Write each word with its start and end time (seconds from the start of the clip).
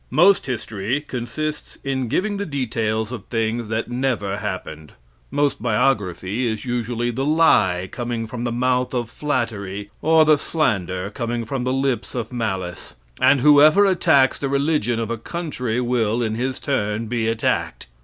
Most 0.09 0.47
history 0.47 0.99
consists 0.99 1.77
in 1.83 2.07
giving 2.07 2.37
the 2.37 2.45
details 2.47 3.11
of 3.11 3.25
things 3.25 3.67
that 3.69 3.87
never 3.91 4.37
happened 4.37 4.93
most 5.29 5.61
biography 5.61 6.47
is 6.47 6.65
usually 6.65 7.11
the 7.11 7.23
lie 7.23 7.87
coming 7.91 8.25
from 8.25 8.43
the 8.43 8.51
mouth 8.51 8.95
of 8.95 9.11
flattery, 9.11 9.91
or 10.01 10.25
the 10.25 10.39
slander 10.39 11.11
coming 11.11 11.45
from 11.45 11.65
the 11.65 11.71
lips 11.73 12.15
of 12.15 12.33
malice, 12.33 12.95
and 13.21 13.41
whoever 13.41 13.85
attacks 13.85 14.39
the 14.39 14.49
religion 14.49 14.99
of 14.99 15.11
a 15.11 15.19
country 15.19 15.79
will, 15.79 16.23
in 16.23 16.33
his 16.33 16.57
turn, 16.59 17.05
be 17.05 17.27
attacked. 17.27 17.85